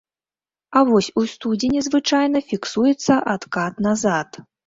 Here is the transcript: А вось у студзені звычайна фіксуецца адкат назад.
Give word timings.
А 0.79 0.81
вось 0.91 1.09
у 1.21 1.23
студзені 1.33 1.83
звычайна 1.89 2.41
фіксуецца 2.53 3.13
адкат 3.37 3.73
назад. 3.91 4.29